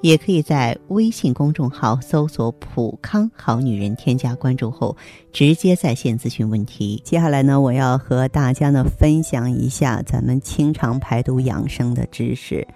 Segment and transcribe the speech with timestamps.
[0.00, 4.96] 也可以在微信公众号搜索“普康好女人”，添加关注后
[5.32, 7.00] 直接在线咨询问题。
[7.04, 12.66] 接下来呢，我要和大家呢分享一下咱们清肠排毒养生的知识。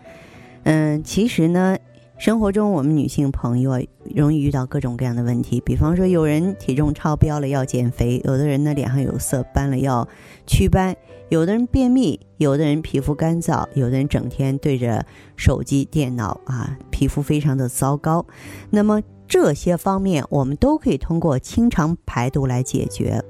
[0.65, 1.77] 嗯，其实呢，
[2.23, 3.83] 生活中我们女性朋友
[4.15, 10.07] 容易遇到各种各样的问题，比方说有人体重超标了要减肥，有的人呢脸上有色斑了要
[10.47, 10.97] 祛斑。
[11.31, 15.05] 有的人便秘，有的人皮肤干燥，有的人整天对着
[15.35, 18.25] 手机、电脑啊，皮肤非常的糟糕。
[18.71, 23.21] 那么这些方面，我们都可以通过清肠排毒来解决。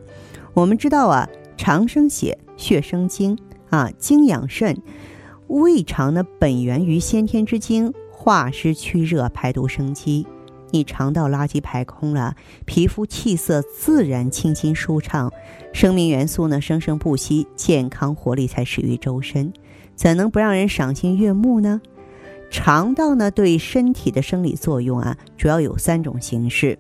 [0.53, 3.39] 我们知道啊，肠生血，血生精
[3.71, 4.77] 啊，精养肾。
[5.49, 10.25] 胃肠呢，本源于先天之精，化湿驱热，排毒生肌。
[10.71, 15.33] 你肠道垃圾排空了，皮肤气色自然清新舒畅，
[15.73, 19.53] 生命元素呢生生不息，健康活力才始于周身，
[19.97, 21.81] 怎能不让人赏心悦目呢？
[22.49, 26.79] 肠道呢对身体的生理作用啊，主要有三种形式。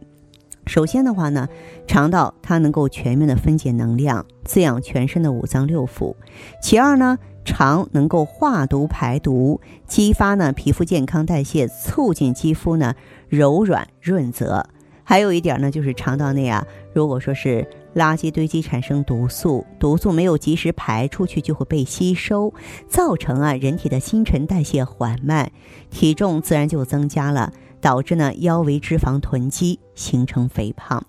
[0.66, 1.48] 首先的话呢，
[1.86, 6.14] 肠道它能够全面的分解能量，滋养全身的五脏六腑。
[6.62, 7.19] 其二呢。
[7.44, 12.94] 肠能够化毒排毒，激发呢皮肤健康代谢，促进肌肤呢
[13.28, 14.64] 柔软润泽。
[15.02, 17.66] 还有一点呢，就是肠道内啊，如果说是
[17.97, 22.54] 垃圾堆积产生毒素，毒素没有及时排出去，就会被吸收，
[22.88, 25.50] 造成啊人体的新陈代谢缓慢，
[25.91, 31.04] 体重自然就增加了，导致呢腰围脂肪囤积，形成肥胖。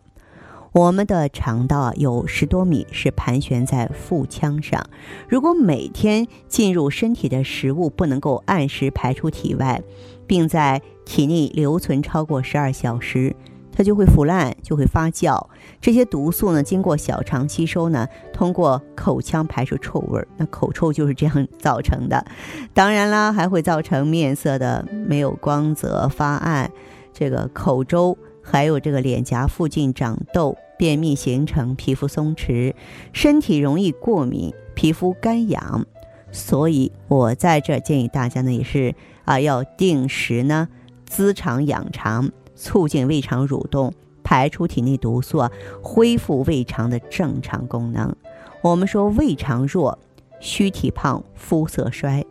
[0.72, 4.84] 我们的肠道啊有十多米，是盘旋在腹腔上。
[5.30, 9.84] 如果每天进入身体的食物不能够按时排出体外，
[10.26, 13.36] 并在体内留存超过十二小时，
[13.72, 15.46] 它就会腐烂，就会发酵。
[15.80, 20.28] 这些毒素呢，经过小肠吸收呢，通过口腔排出臭味儿。
[20.38, 22.26] 那口臭就是这样造成的。
[22.74, 26.72] 当然啦，还会造成面色的没有光泽、发暗，
[27.14, 28.18] 这个口周。
[28.44, 32.76] 还有这个脸颊附近长痘、便秘形成、皮肤松弛、
[33.14, 35.86] 身体容易过敏、皮肤干痒，
[36.32, 38.94] 所以我在这儿建议大家呢，也是
[39.24, 40.68] 啊，要定时呢
[41.06, 43.94] 滋肠养肠，促进胃肠蠕动，
[44.24, 45.50] 排出体内毒素，
[45.82, 48.14] 恢复胃肠的正常功能。
[48.62, 49.98] 我们说胃肠弱，
[50.40, 52.26] 虚体胖，肤色衰，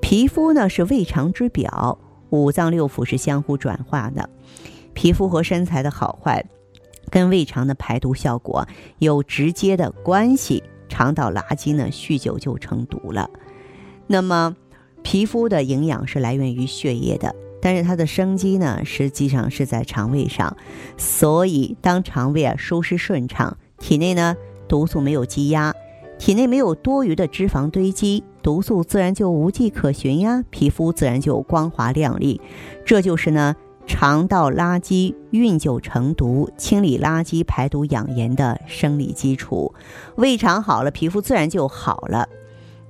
[0.00, 1.98] 皮肤呢是胃肠之表，
[2.30, 4.28] 五脏六腑是相互转化的。
[4.98, 6.44] 皮肤和身材的好坏，
[7.08, 8.66] 跟胃肠的排毒效果
[8.98, 10.60] 有直接的关系。
[10.88, 13.30] 肠道垃圾呢，酗酒就成毒了。
[14.08, 14.56] 那么，
[15.04, 17.32] 皮肤的营养是来源于血液的，
[17.62, 20.56] 但是它的生机呢，实际上是在肠胃上。
[20.96, 24.34] 所以，当肠胃啊收湿顺畅，体内呢
[24.66, 25.72] 毒素没有积压，
[26.18, 32.40] 体内没有多余的脂肪堆积，毒素自然就无迹可寻呀，皮肤自然就光滑亮丽。
[32.84, 33.54] 这就是呢。
[33.88, 39.74] 肠道垃圾运就成毒，清理垃圾、排毒养颜的生理基础。
[40.14, 42.28] 胃肠好了，皮肤自然就好了。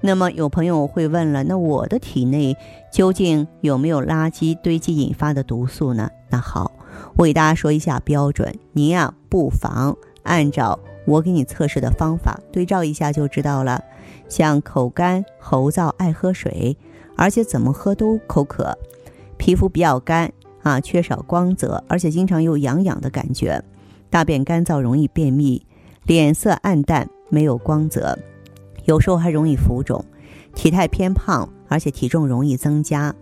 [0.00, 2.56] 那么有朋友会问了，那我的体内
[2.92, 6.10] 究竟有没有垃圾堆积引发的毒素呢？
[6.28, 6.72] 那好，
[7.16, 13.82] 我给大家说一下标准，您呀不妨按照我给你测试的方法对照一下就知道了。
[14.28, 16.76] 像口干、喉燥、爱喝水，
[17.16, 18.76] 而且怎么喝都口渴，
[19.37, 20.32] 皮肤比较干。
[20.68, 23.64] 啊，缺少光泽，而且经常有痒痒的感觉，
[24.10, 25.64] 大便干燥，容易便秘，
[26.04, 28.18] 脸色暗淡，没有光泽，
[28.84, 30.04] 有时候还容易浮肿，
[30.54, 33.14] 体态偏胖，而且体重容易增加，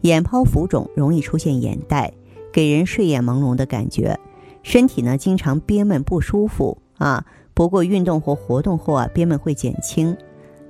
[0.00, 2.10] 眼泡浮肿，容易出现眼袋，
[2.50, 4.18] 给人睡眼朦胧的感觉，
[4.62, 10.16] 身体呢经常憋闷不舒服啊，不过运动或活动后啊，憋闷会减轻。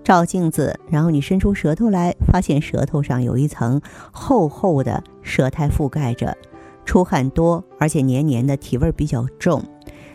[0.05, 3.81] 照镜子，然后你伸出舌头来，发现舌头上有一层
[4.13, 6.37] 厚厚的舌苔覆盖着，
[6.85, 9.63] 出汗多，而且黏黏的，体味比较重，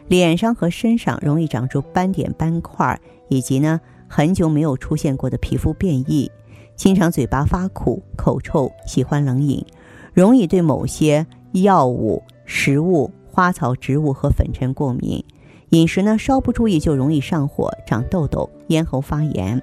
[0.07, 6.31] 脸上和身上容易长出斑点斑块，以及呢很久没有出现过的皮肤变异，
[6.75, 9.65] 经常嘴巴发苦、口臭，喜欢冷饮，
[10.13, 15.25] 容易对某些药物、食物、花草植物和粉尘过敏，
[15.69, 19.59] 饮食呢稍不注意就容易上火、长痘痘、咽喉发炎。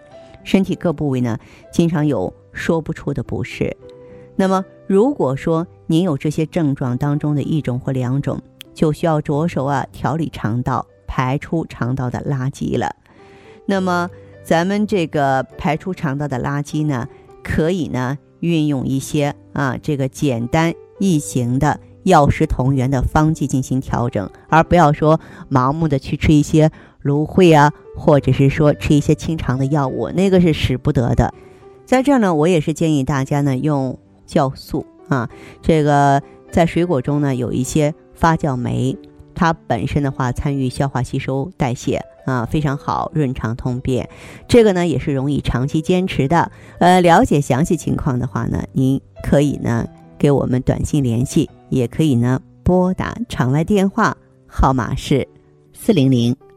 [0.47, 1.39] 身体各部位呢，
[1.71, 3.77] 经常有说不出的不适。
[4.37, 8.41] 那么，如果说您有这些症状当中的一种或两种，
[8.73, 12.95] 就需要着手啊调理肠道，排出肠道的垃圾了。
[13.67, 14.09] 那么
[14.45, 17.09] 咱们这个排出肠道的垃圾呢，
[17.43, 25.19] 可以呢运用一些啊这个简单易行的药食同源的方剂进行调整，而不要说
[25.51, 26.71] 盲目的去吃一些
[27.07, 31.33] 芦荟啊，或者是说吃一些清肠的药物，那个是使不得的。
[31.87, 33.99] 在这儿呢，我也是建议大家呢用
[34.29, 35.31] 酵素啊，
[35.63, 36.21] 这个
[36.51, 38.99] 在水果中呢有一些发酵酶。
[39.39, 44.09] 它本身的话，参与消化吸收代谢啊，非常好，润肠通便。
[44.49, 46.51] 这个呢也是容易长期坚持的。
[46.79, 49.87] 呃，了解详细情况的话呢，您可以呢
[50.19, 54.17] 给我们短信联系，也可以呢拨打场外电话，
[54.47, 55.29] 号码是
[55.75, 56.35] 四零零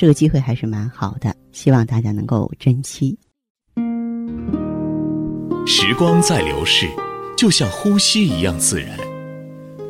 [0.00, 3.18] 这个机会还是蛮好的，希望大家能够珍惜。
[5.66, 6.88] 时光在流逝，
[7.36, 8.98] 就像呼吸一样自然。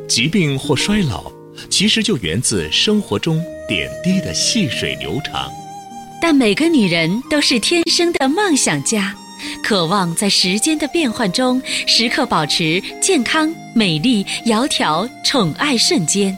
[0.09, 1.31] 疾病或衰老。
[1.69, 5.49] 其实就源自生活中点滴的细水流长，
[6.21, 9.15] 但每个女人都是天生的梦想家，
[9.63, 16.37] 渴望在时间的变换中时刻保持健康、美丽、窈窕、宠爱瞬间。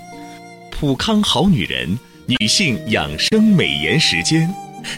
[0.71, 4.49] 普康好女人女性养生美颜时间，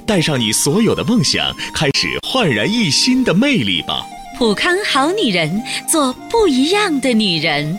[0.06, 4.04] 带上你所有的梦想，开始焕然一新的魅力吧！
[4.38, 7.74] 普康好女人，做不一样的女人。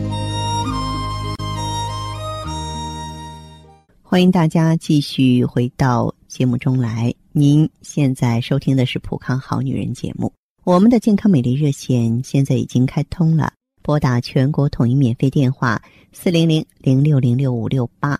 [4.01, 7.13] 欢迎大家继续回到节目中来。
[7.31, 10.33] 您现在收听的是《普康好女人》节目。
[10.63, 13.53] 我们的健康美丽热线现在已经开通了，
[13.83, 15.79] 拨打全国统一免费电话
[16.11, 18.19] 四零零零六零六五六八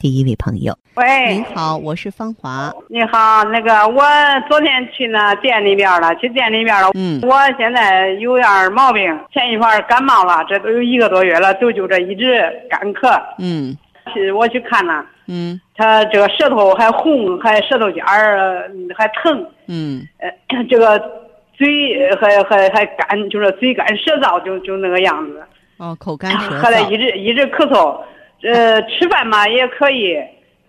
[0.00, 0.74] 第一位朋友。
[0.94, 2.72] 喂，您好，我是芳华。
[2.88, 4.02] 你好，那个我
[4.48, 6.88] 昨天去那店里边了，去店里边了。
[6.94, 13.20] 嗯，我现在有点毛病，前一段感冒了，这都有一个多月了，都就这一直干咳。
[13.38, 13.76] 嗯，
[14.14, 15.04] 去我去看了。
[15.28, 19.46] 嗯，他这个舌头还红，还舌头尖儿还疼。
[19.68, 21.20] 嗯，呃， 这个。
[21.60, 25.42] 嘴还还还干，就是嘴干舌燥，就就那个样子。
[25.76, 26.62] 哦，口干舌燥。
[26.62, 28.00] 后来一直一直咳嗽，
[28.42, 30.18] 呃，吃饭嘛也可以，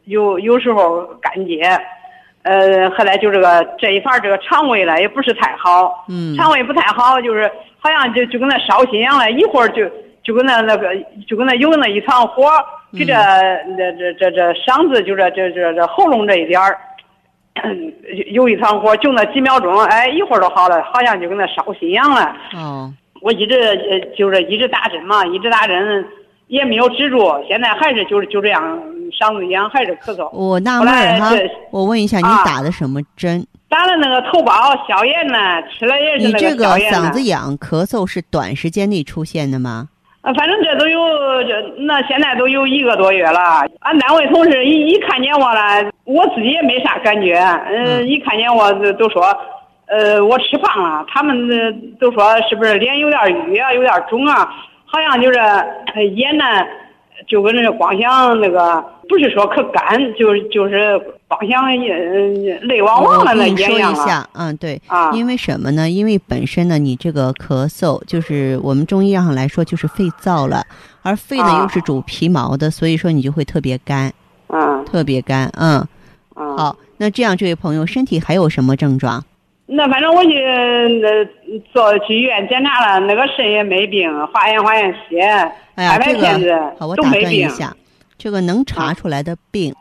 [0.06, 1.62] 有有时候干结。
[2.44, 6.06] 呃，后来就这个这一块这个肠胃了也不是太好。
[6.10, 6.36] 嗯。
[6.36, 9.88] 肠胃不太好，就是好像就就跟那烧心样了，一会儿就
[10.24, 10.90] 就跟那那个
[11.28, 12.50] 就跟那有那一团火，
[12.94, 13.14] 给这
[13.78, 16.78] 这这这这嗓子就这这这这喉咙这一点儿。
[18.32, 22.36] 有一团火，就那几秒钟，哎，一会儿都好了，好像就跟那烧心样了。
[22.56, 22.92] 哦，
[23.22, 26.04] 我一直呃，就是一直打针嘛，一直打针
[26.52, 27.18] 也没有止住，
[27.48, 28.62] 现在还是就是就这样，
[29.18, 30.30] 嗓子痒还是咳嗽。
[30.36, 31.32] 我纳闷哈，
[31.72, 33.48] 我问一下，你打的什么针？
[33.70, 35.38] 打的那个头孢消炎呢，
[35.72, 39.88] 吃了也是那个你这个嗓子痒、咳嗽是短时间内出现的吗？
[40.20, 41.00] 啊，反正这都有
[41.44, 43.66] 这那现在都有一个多月了。
[43.80, 47.40] 俺单位同事一一看见我了，我自己也没啥感觉。
[47.70, 49.24] 嗯，一看见我都说，
[49.88, 51.06] 呃，我吃胖了。
[51.08, 54.54] 他们都说是不是脸有点淤啊，有点肿啊？
[54.92, 55.40] 好像就是
[56.16, 56.44] 眼呢。
[57.28, 61.72] 就跟那个光想那个，不是说可干，就是就是光想
[62.62, 65.88] 泪汪汪的那眼说一下，嗯，对，啊，因为什么呢？
[65.88, 70.66] 因为本身呢，你这个咳嗽，就是我们中医上来说就是肺燥了，
[71.04, 74.12] 而肺呢又是主皮毛的，所以说你就会特别干，
[74.48, 75.88] 嗯，特别干，嗯，
[76.34, 79.24] 好，那这样这位朋友身体还有什么症状？
[79.74, 80.34] 那反正我去
[81.02, 85.22] 那做去医院检查了，那个肾也没病，化验化验血，
[85.76, 87.74] 哎呀，这个好，我打断一下，
[88.18, 89.74] 这个能查出来的病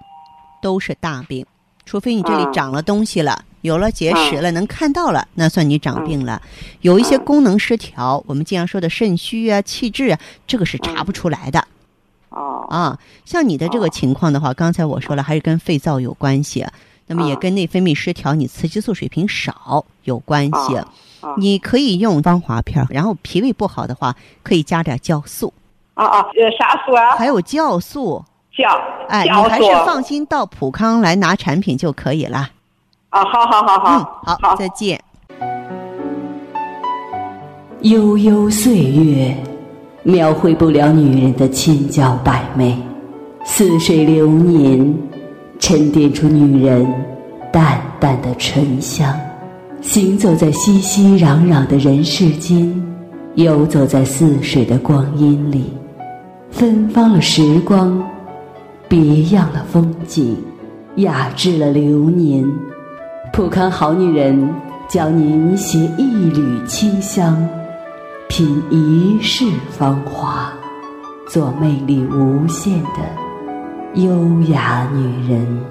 [0.63, 1.45] 都是大病，
[1.85, 6.41] 除非你这里长了东西了，有了结石了，能看到了，那算你长病了。
[6.83, 11.67] 有一些功能失调，我们经常说的肾虚啊、气滞啊，这个是查不出来的。
[12.29, 16.65] 哦，啊，像你的这个情况的话，刚才我说了，还是跟肺燥有关系。
[17.11, 20.81] 那么也跟内分泌失调、你雌激素水平少有关系。
[21.37, 24.15] 你可以用芳华片，然后脾胃不好的话，
[24.45, 25.53] 可以加点酵素。
[25.95, 27.17] 啊啊，呃，啥素啊？
[27.19, 28.25] 还有酵素。
[28.57, 32.49] 酵哎，你还是放心到普康来拿产品就可以了。
[33.09, 35.03] 啊，好好好嗯，好好，再见。
[37.81, 39.37] 悠悠岁月，
[40.05, 42.77] 描绘不了女人的千娇百媚；
[43.45, 44.97] 似水流年，
[45.61, 46.85] 沉淀出女人
[47.53, 49.15] 淡淡的醇香。
[49.81, 52.71] 行走在熙熙攘攘的人世间，
[53.35, 55.73] 游走在似水的光阴里，
[56.51, 58.03] 芬芳了时光，
[58.89, 60.37] 别样了风景，
[60.97, 62.45] 雅致了流年。
[63.33, 64.53] 普康好女人
[64.89, 67.49] 教您携一缕清香，
[68.29, 70.53] 品一世芳华，
[71.29, 73.30] 做魅力无限的
[73.97, 75.65] 优雅女人。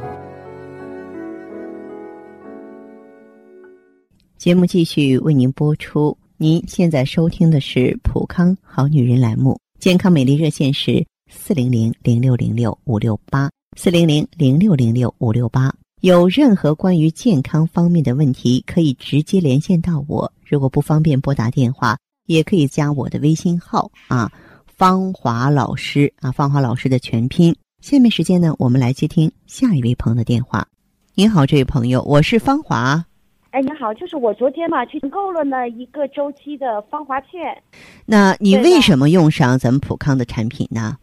[4.37, 6.17] 节目继续为您播出。
[6.35, 15.73] 您现在收听的是普康好女人栏目，健康美丽热线是四零零零六零六五六八四零零零六零六五六八。
[16.01, 20.29] 有任何关于健康方面的问题，可以直接连线到我。
[20.45, 24.29] 如果不方便拨打电话，也可以加我的微信号啊，
[24.65, 27.55] 芳华老师啊，芳华老师的全拼。
[27.81, 30.67] 下面时间呢，我们来接听下一位朋友的电话。
[31.15, 33.05] 您好，这位朋友，我是芳华。
[33.51, 37.63] 哎，你好，就是我昨天嘛去购了呢一个周期的芳华片，
[38.05, 40.97] 那你为什么用上咱们普康的产品呢？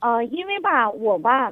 [0.00, 1.48] 呃，因为吧我吧，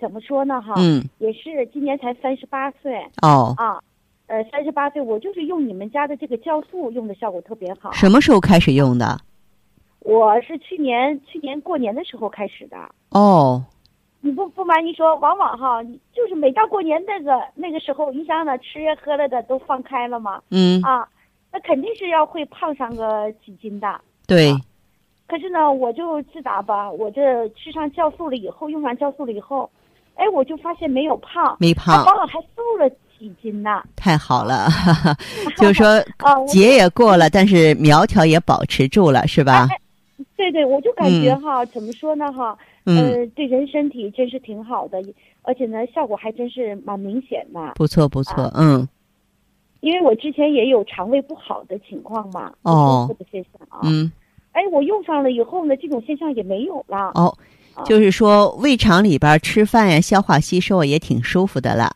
[0.00, 3.78] 怎么说呢哈，嗯，也是今年才三十八岁哦，啊，
[4.26, 9.20] 呃，三十八岁我就是用你们家的这个酵素用的效果特别好，什么时候开始用的？
[10.04, 12.76] 我是去年去年过年的时候开始的。
[13.10, 13.62] 哦，
[14.20, 15.82] 你不不瞒你说，往往哈，
[16.14, 21.06] 就是每到过年那个那个时候，你想想吃呀喝了的都放开了嘛，嗯，啊，
[21.52, 24.00] 那肯定是要会胖上个几斤的。
[24.26, 24.52] 对，
[25.28, 29.70] 可是呢，我就自打吧，我这吃上酵素了以后，用上酵素了以后，
[30.14, 33.82] 哎，我就发现没有胖，没胖，往往还瘦了几斤呢。
[33.96, 35.16] 太好了，哈哈，
[35.56, 36.00] 就是说
[36.46, 39.68] 节也过了，但是苗条也保持住了，是吧？
[39.70, 39.76] 哎
[40.36, 45.02] 对对，我就感觉哈，怎么说呢哈，嗯，呃，对人身体真是挺好的，
[45.42, 47.72] 而且呢，效果还真是蛮明显的。
[47.74, 48.88] 不错不错啊，嗯
[49.80, 53.80] 因为我之前也有肠胃不好的情况嘛，哦的现象啊。
[53.82, 54.10] 嗯，
[54.52, 57.10] 哎，我用上了以后呢，这种现象也没有了。
[57.14, 57.36] 哦，
[57.74, 61.90] 啊就是说胃肠里边吃饭呀、消化吸收啊也挺舒服的了。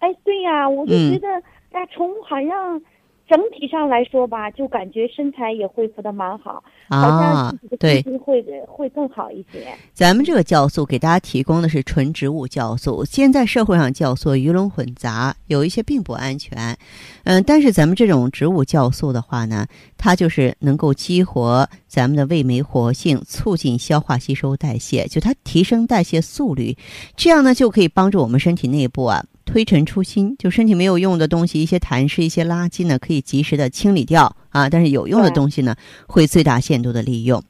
[0.00, 1.28] 哎，对呀，我就嗯觉得，
[1.72, 2.80] 哎，从好像
[3.28, 9.68] 整体上来说吧，就感觉身材也恢复的蛮好，好像啊自己的，对信，心会会更好一些。
[9.92, 16.76] 咱们这个酵素给大家提供的是纯植物酵素，现在社会上酵素鱼龙混杂，有一些并不安全。
[17.24, 19.66] 嗯，但是咱们这种植物酵素的话呢，
[19.98, 26.76] 它就是能够激活咱们的胃酶活性，促进消化吸收代谢，就它提升代谢速率，
[27.14, 35.74] 这样呢就可以帮助我们身体内部啊推陈出新，就身体没有用的东西，一些痰湿、一些垃圾呢，可以及时的清理掉啊，但是有用的东西呢，
[36.06, 37.42] 会最大限度的利用。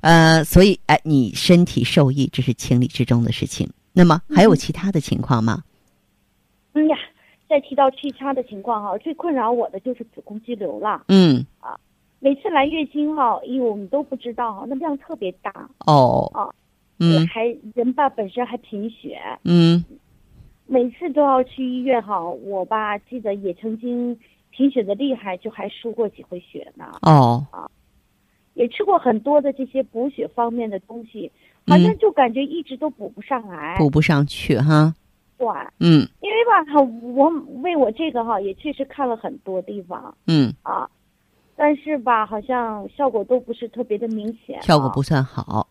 [0.00, 3.68] 呃，所以哎，你身体受益，这是情理之中的事情。
[3.92, 5.62] 那么还有其他的情况吗？
[6.72, 6.96] 嗯呀，
[7.48, 11.02] 再提到其他的情况哈，最困扰我的就是子宫肌瘤了。
[11.08, 11.76] 嗯啊，
[12.18, 15.52] 每次来月经哈，哎呦，你都不知道哈，那量特别大，
[15.86, 16.48] 哦，啊
[16.98, 19.84] 嗯还人吧本身还贫血，嗯，
[20.66, 22.20] 每次都要去医院哈。
[22.22, 24.18] 我吧记得也曾经
[24.50, 26.84] 贫血的厉害，就还输过几回血呢。
[27.02, 27.70] 哦，啊
[28.54, 31.30] 也吃过很多的这些补血方面的东西，
[31.66, 33.76] 好像嗯就感觉一直都补不上来。
[33.76, 34.94] 补不上去哈。
[35.36, 35.46] 对，
[35.80, 37.28] 嗯因为吧，哈，我
[37.60, 40.88] 为我这个哈也确实看了很多地方嗯，啊，
[41.54, 44.62] 但是吧，好像效果都不是特别的明显、啊。
[44.62, 45.68] 效果不算好。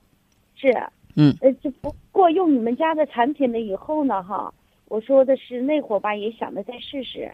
[0.53, 0.71] 是，
[1.15, 4.53] 嗯呃，就不过用你们家的产品了以后呢，哈，
[4.95, 7.29] 我说的是那会儿吧，也想着再试试，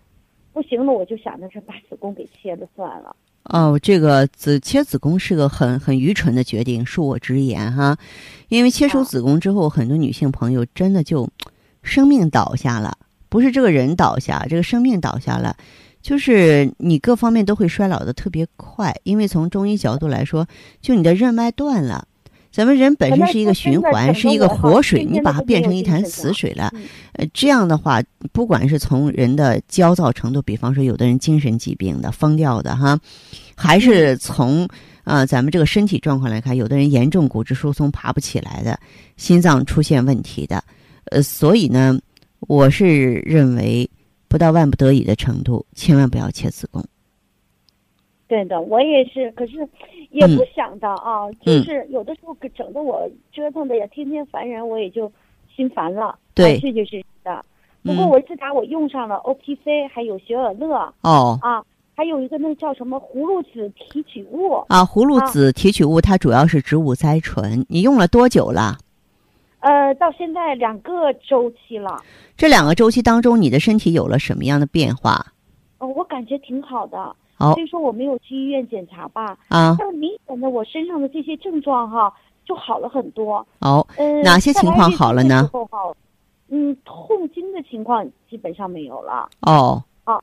[0.51, 3.15] 不行了，我就想着是把子宫给切了算了。
[3.43, 7.95] 哦，这个子切子宫是个很很愚蠢的决定，恕我直言哈，
[8.49, 11.29] 因为切除啊子宫之后，很多女性朋友真的就
[11.83, 12.97] 生命倒下了，
[13.29, 15.55] 不是这个人倒下，这个生命倒下了，
[16.01, 20.47] 就是你各方面都会衰老的特别快，因为从中医角度来说，
[20.81, 22.07] 就你的任脉断了。
[22.51, 26.69] 咱们人本身是一个循环，是一个活水，你把它变成一潭死水了。
[26.75, 32.99] 嗯呃，这样的话，不管是从人的焦躁程度，比方说有的人精神疾病的、疯掉的哈，
[33.55, 34.67] 还是从
[35.03, 38.77] 呃咱们这个身体状况来看，有的人严重骨质疏松爬不起来的，
[39.15, 40.63] 心脏出现问题的，
[41.05, 41.97] 呃，所以呢，
[42.41, 43.89] 我是认为
[44.27, 46.85] 不到万不得已的程度，千万不要切子宫。
[48.31, 49.67] 对的，我也是，可是
[50.09, 55.11] 也不想的啊，嗯就是有的时候给整的我折腾的也天天烦人，我也就
[55.53, 56.17] 心烦了。
[56.33, 57.43] 对啊这就是的。
[57.83, 61.61] 不过嗯我自打我用上了 OPC，还有雪尔乐哦啊，
[61.93, 68.77] 还有一个那叫什么葫芦籽提取物，啊，葫芦籽提取物它主要是植物甾醇，你用了多久了？
[69.59, 72.01] 呃，到现在两个周期了，
[72.37, 75.33] 这两个周期当中，你的身体有了什么样的变化？
[75.79, 77.13] 哦，我感觉挺好的。
[77.41, 79.75] 哦所以说我没有去医院检查吧，啊。
[79.79, 82.13] 但明显的我身上的这些症状哈
[82.45, 83.45] 就好了很多。
[83.59, 85.49] 哦，嗯，哪些情况好了呢？
[86.49, 90.19] 嗯，痛经的情况基本上没有了，哦，啊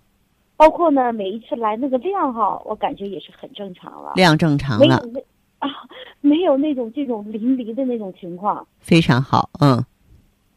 [0.57, 5.21] 包括呢每一次来那个量哈，我感觉也是很正常了，量正常了，没有那
[5.67, 5.71] 啊
[6.21, 9.83] 没有那种这种淋漓的那种情况，非常好，嗯。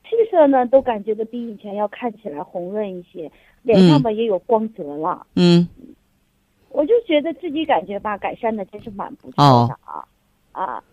[0.04, 5.66] 气色呢都感觉的比以前要看起来红润一些，脸上吧也有光泽了，嗯，
[6.72, 10.06] 我就觉得自己感觉吧改善的真是蛮不错哦的啊、
[10.52, 10.84] 啊，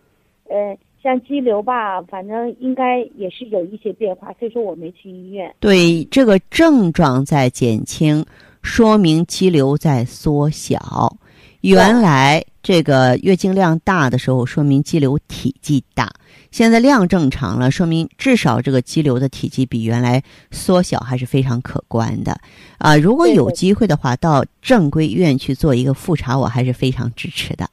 [0.49, 0.77] 呃。
[1.01, 5.55] 像肌瘤吧，反正应该也是有一些变化，所以说我没去医院。
[5.61, 8.25] 对，这个症状在减轻，
[8.61, 11.15] 说明肌瘤在缩小。
[11.61, 16.11] 原来这个月经量大的时候，说明肌瘤体积大。
[16.51, 22.39] 现在量正常了，说明至少这个肌瘤的体积比原来缩小，还是非常可观的。
[22.77, 27.69] 啊，如果有机会的话，到正规医院去做一个复查，我还是非常支持的。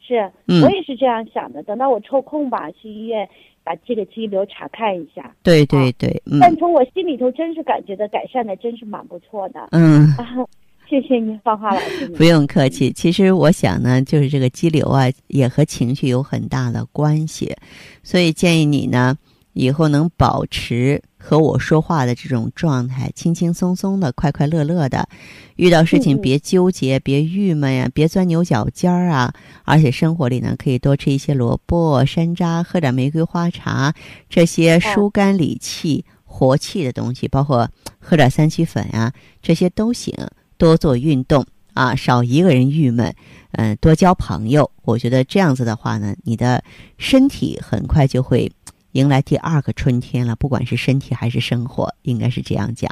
[0.00, 1.62] 是，嗯我也是这样想的。
[1.62, 3.26] 等到我抽空吧，去医院
[3.62, 5.34] 把这个肌瘤查看一下。
[5.42, 9.68] 对对对，嗯但从我心里头真是感觉到改善的真是蛮不错的。
[9.70, 10.14] 嗯。
[10.18, 10.26] 啊，
[10.88, 12.06] 谢谢你，芳华老师。
[12.08, 12.92] 不用客气。
[12.92, 17.56] 其实我想呢，就是这个肌瘤啊，也和情绪有很大的关系，
[18.02, 19.16] 所以建议你呢，
[19.54, 25.08] 以后能保持和我说话的这种状态，轻轻松松的，快快乐乐的。
[25.56, 29.32] 遇到事情别纠结，别郁闷呀，别钻牛角尖儿啊。
[29.64, 33.92] 而且生活里呢，可以多吃一些萝卜、山楂，喝点玫瑰花茶，
[34.28, 40.14] 这些疏肝理气、活气的东西，包括喝点三七粉啊，这些都行。
[40.56, 43.14] 多做运动啊，少一个人郁闷，
[43.52, 44.70] 嗯、多交朋友。
[44.82, 46.62] 我觉得这样子的话呢，你的
[46.98, 48.50] 身体很快就会
[48.92, 52.90] 迎来第二个春天了，不管是身体还是生活，应该是这样讲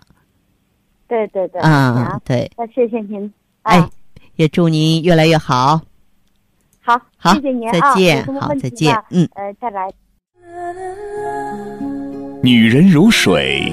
[1.06, 2.20] 对对对，啊嗯。
[2.24, 3.32] 对，那谢谢您。
[3.62, 3.90] 哎啊，，
[4.36, 5.80] 也祝您越来越好。
[6.80, 7.94] 好，好谢谢您再啊。
[7.94, 9.88] 见好再见嗯呃，再来。
[12.42, 13.72] 女人如水，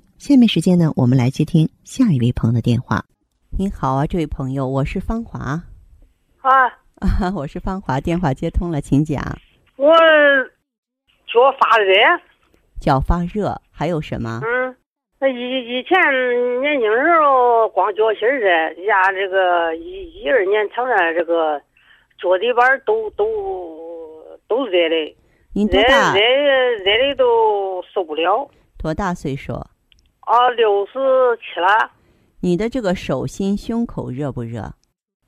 [0.21, 3.03] 下面时间呢，我们来接听下一位朋友的电话。
[3.57, 9.19] 您好啊，这位朋友，我是芳华啊，啊， 我是芳华，电话接通了，请讲。
[9.77, 9.89] 我
[11.25, 11.95] 脚发热，
[12.79, 14.39] 脚发热，还有什么？
[14.45, 14.75] 嗯，
[15.19, 15.97] 那以以前
[16.61, 18.47] 年轻时候光脚心儿热，
[18.83, 21.59] 压这个一一二年成了这个
[22.21, 23.25] 脚底板儿都都
[24.47, 25.15] 都热的，热
[25.53, 26.21] 您多大热？
[26.21, 28.47] 热的都受不了。
[28.77, 29.53] 多大岁数？
[30.31, 30.93] 啊，六十
[31.41, 31.91] 七了，
[32.39, 34.61] 你的这个手心、胸口热不热？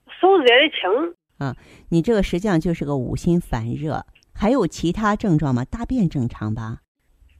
[0.08, 1.54] 手热的轻，啊
[1.90, 5.66] 你这个实际上就是个五心烦热，还有其他症状吗？
[5.66, 6.78] 大便正常吧？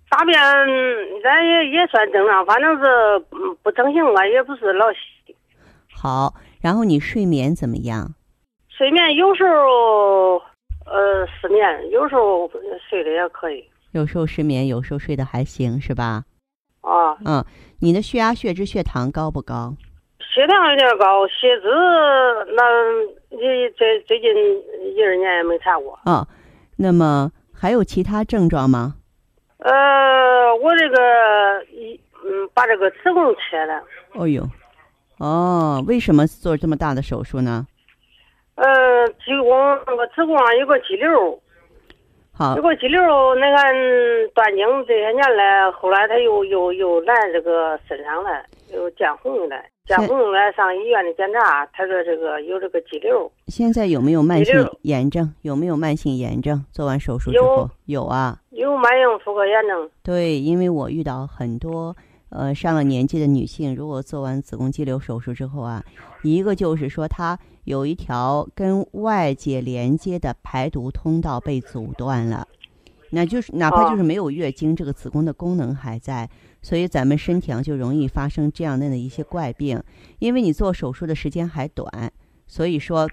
[0.10, 0.38] 大便
[1.24, 2.84] 咱也也算正常，反正是
[3.32, 5.34] 嗯不成形吧，也不是老稀。
[5.90, 8.14] 好，然后你睡眠怎么样？
[8.68, 10.36] 睡眠有时候
[10.86, 12.52] 呃失眠，有时候
[12.90, 13.64] 睡得也可以。
[13.94, 16.26] 有时候失眠，有时候睡得还行，是吧？
[16.84, 17.44] 啊，嗯，
[17.80, 19.74] 你的血压、血脂、血糖高不高？
[20.20, 21.68] 血糖有点高，血脂
[22.56, 22.64] 那
[23.30, 24.30] 你最最近
[24.96, 26.00] 一二年也没查过。
[26.06, 26.28] 啊、
[26.78, 28.96] 那么还有其他症状吗？
[29.60, 33.82] 呃，我这个一嗯，把这个子宫切了。
[34.14, 34.44] 哦呦，
[35.20, 37.66] 哦，为什么做这么大的手术呢？
[38.56, 41.42] 呃，子宫那个子宫上有个肌瘤，
[42.36, 43.00] 好有，个肌瘤，
[43.36, 43.72] 那看
[44.34, 48.44] 断经这些年来，后来他又又又来这个身上了，
[48.74, 55.32] 又见红了，见红来上医院里检查，他说这个有这个肌瘤，现在有没有慢性炎症？
[55.44, 56.66] 有没有慢性炎症？
[56.72, 58.40] 做完手术之有后有啊。
[58.50, 59.88] 有慢性妇科炎症。
[60.02, 61.96] 对，因为我遇到很多
[62.32, 65.84] 呃上了年纪的女性，如果做完子宫肌瘤手术之后啊，
[66.24, 72.48] 一个就是说她有一条跟外界连接的排毒通道被阻断了，
[73.12, 76.30] 那就是哪怕就是没有月经，这个子宫的功能还在，
[76.62, 79.82] 所以咱们身体上就容易发生这样的一些怪病，
[80.20, 82.12] 因为你做手术的时间还短，
[82.48, 83.10] 所以说。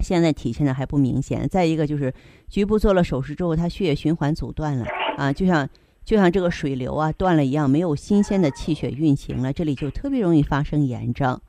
[0.00, 2.12] 现在体现的还不明显，再一个就是
[2.48, 4.84] 局部做了手术之后，它血液循环阻断了
[5.16, 5.68] 啊，就像
[6.04, 11.40] 就像这个水流啊断了一样，没有新鲜的气血运行了，这里就特别容易发生炎症。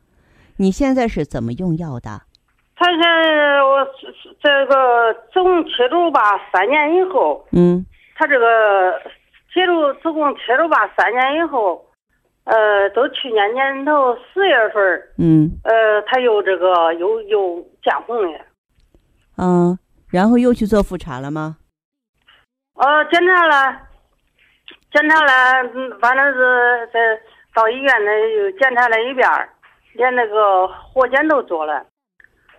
[0.57, 2.21] 你现在是怎么用药的？
[2.83, 3.87] 他现在我
[4.41, 6.19] 这个子宫切除吧，
[6.51, 7.85] 三年以后，嗯，
[8.17, 8.99] 他这个
[9.53, 11.81] 切除子宫切除吧，三年以后，
[12.43, 18.39] 呃，都去年年头十月份儿，嗯呃，他又这个又又见红了。
[19.37, 19.79] 嗯，
[20.11, 21.55] 然后又去做复查了吗？
[22.75, 23.79] 呃，检查了，
[24.91, 26.99] 检查了，嗯反正是在
[27.55, 29.47] 到医院呢又检查了一遍儿，
[29.93, 31.85] 连那个活检都做了，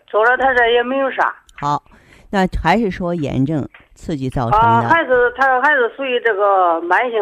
[0.06, 1.34] 做了他这也没有啥。
[1.60, 1.82] 好，
[2.30, 4.88] 那还是说炎症刺激造成的啊，的。
[4.88, 7.18] 还是他还是属于这个慢性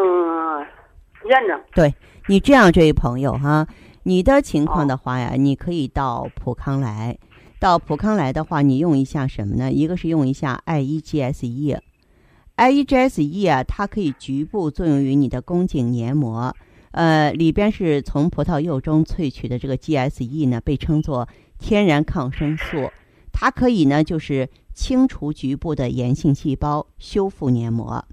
[1.29, 1.61] 炎症。
[1.75, 1.95] 对
[2.29, 3.67] 你这样，这位朋友哈，
[4.05, 7.19] 你的情况的话呀，你可以到普康来。
[7.61, 9.71] 到普康来的话，你用一下什么呢？
[9.71, 16.53] 一个是用一下 I E G S E，I E G S E 啊，它可以局部作用于你的宫颈黏膜，
[16.91, 21.29] 呃，里边是从葡萄柚中萃取的这个 G S E 呢，被称作
[21.63, 22.91] 天然抗生素，
[23.33, 28.05] 它可以呢就是清除局部的炎性细胞，修复黏膜。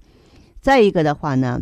[0.60, 1.60] 再一个的话呢，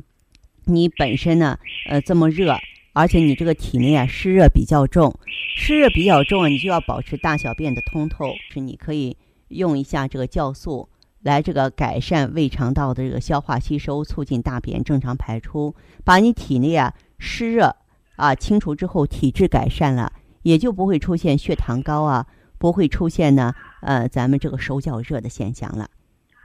[0.67, 2.55] 你本身呢，呃，这么热，
[2.93, 5.19] 而且你这个体内啊湿热比较重，
[5.57, 9.17] 湿热比较重啊，你就要保持大小便的通透，是你可以
[9.49, 10.89] 用一下这个酵素
[11.23, 15.75] 来这个改善胃肠道的这个消化吸收，促进大便正常排出，
[16.05, 17.75] 把你体内啊湿热
[18.17, 20.13] 啊清除之后，体质改善了，
[20.49, 25.87] 也就不会出现血糖高啊，不会出现呢呃咱们这个手脚热的现象了，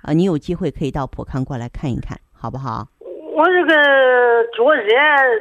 [0.01, 2.85] 啊，你有机会可以到普康过来看一看，好不好？
[2.99, 3.73] 我这个
[4.57, 4.91] 脚热，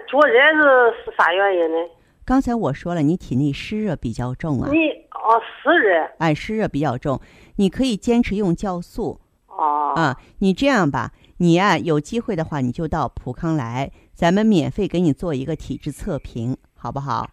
[0.08, 1.76] 脚热是是啥原因呢？
[2.24, 7.20] 刚才我说了，你体内湿热比较重啊，你哦湿热哎，湿热比较重，
[7.56, 10.16] 你可以坚持用酵素哦啊。
[10.38, 17.28] 你这样吧，你呀、有机会的话，你就到普康来，咱们免费给你做一个体质测评，好不好？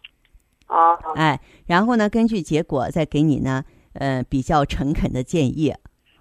[0.69, 5.73] 哦哎，然后呢，根据结果再给你呢，呃，比较诚恳的建议。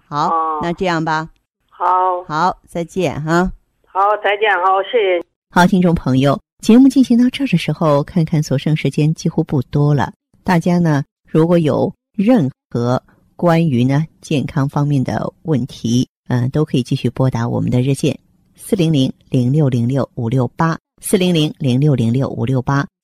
[0.07, 1.29] 好，哦那这样吧，
[1.69, 1.85] 好
[2.27, 3.51] 好，再见哈。
[3.85, 5.25] 好再见好谢谢。
[5.51, 10.11] 好，听众朋友，节目进行到这儿的时候，看看所剩时间几乎不多了。
[10.43, 13.01] 大家呢，如果有任何
[13.35, 18.17] 关于呢健康方面的问题，嗯、都可以继续拨打我们的热线
[18.55, 22.85] 四零零零六零六五六八四零零零六零六五六八，